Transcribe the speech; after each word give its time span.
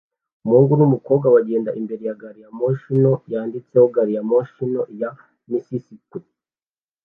Umuhungu 0.43 0.73
n'umukobwa 0.77 1.27
bagenda 1.35 1.69
imbere 1.79 2.03
ya 2.09 2.17
gari 2.21 2.39
ya 2.43 2.49
moshi 2.59 2.89
nto 3.01 3.13
yanditseho 3.31 3.87
"Gari 3.95 4.13
ya 4.17 4.23
moshi 4.29 4.63
ya 5.01 5.09
Mississippi" 5.51 6.19